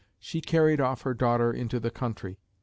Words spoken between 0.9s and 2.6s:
her daughter into the country.